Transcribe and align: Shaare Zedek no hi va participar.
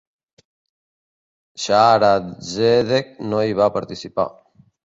Shaare 1.65 2.09
Zedek 2.55 3.15
no 3.29 3.47
hi 3.51 3.55
va 3.63 3.73
participar. 3.77 4.31